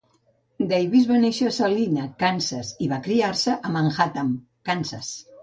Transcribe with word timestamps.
Davis 0.69 1.03
va 1.11 1.17
néixer 1.25 1.45
a 1.49 1.51
Salina, 1.57 2.05
Kansas, 2.23 2.73
i 2.87 2.89
va 2.95 2.99
criar-se 3.09 3.55
a 3.71 3.75
Manhattan, 3.77 4.35
Kansas. 4.73 5.15